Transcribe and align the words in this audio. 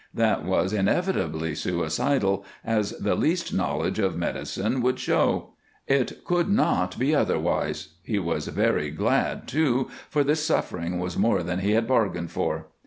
That 0.15 0.43
was 0.45 0.73
inevitably 0.73 1.53
suicidal, 1.53 2.43
as 2.65 2.93
the 2.97 3.13
least 3.13 3.53
knowledge 3.53 3.99
of 3.99 4.17
medicine 4.17 4.81
would 4.81 4.97
show; 4.97 5.51
it 5.85 6.23
could 6.25 6.49
not 6.49 6.97
be 6.97 7.13
otherwise. 7.13 7.89
He 8.01 8.17
was 8.17 8.47
very 8.47 8.89
glad, 8.89 9.47
too, 9.47 9.91
for 10.09 10.23
this 10.23 10.43
suffering 10.43 10.97
was 10.97 11.17
more 11.17 11.43
than 11.43 11.59
he 11.59 11.73
had 11.73 11.85
bargained 11.87 12.31
for. 12.31 12.69